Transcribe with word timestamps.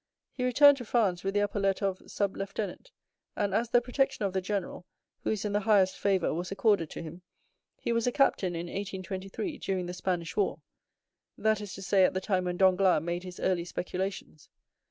He 0.31 0.43
returned 0.43 0.77
to 0.77 0.85
France 0.85 1.23
with 1.23 1.35
the 1.35 1.41
epaulet 1.41 1.83
of 1.83 2.01
sub 2.09 2.35
lieutenant, 2.35 2.89
and 3.35 3.53
as 3.53 3.69
the 3.69 3.81
protection 3.81 4.25
of 4.25 4.33
the 4.33 4.41
general, 4.41 4.87
who 5.23 5.29
is 5.29 5.45
in 5.45 5.53
the 5.53 5.59
highest 5.59 5.95
favor, 5.95 6.33
was 6.33 6.51
accorded 6.51 6.89
to 6.89 7.03
him, 7.03 7.21
he 7.77 7.91
was 7.93 8.07
a 8.07 8.11
captain 8.11 8.55
in 8.55 8.65
1823, 8.65 9.59
during 9.59 9.85
the 9.85 9.93
Spanish 9.93 10.35
war—that 10.35 11.61
is 11.61 11.75
to 11.75 11.83
say, 11.83 12.03
at 12.03 12.15
the 12.15 12.19
time 12.19 12.45
when 12.45 12.57
Danglars 12.57 13.03
made 13.03 13.21
his 13.21 13.39
early 13.39 13.63
speculations. 13.63 14.49